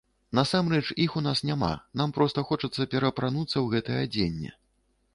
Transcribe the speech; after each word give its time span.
Насамрэч, 0.37 0.85
іх 1.05 1.17
у 1.21 1.23
нас 1.27 1.43
няма, 1.51 1.69
нам 2.03 2.15
проста 2.17 2.47
хочацца 2.51 2.91
пераапрануцца 2.97 3.55
ў 3.55 3.65
гэтае 3.75 3.99
адзенне. 4.09 4.57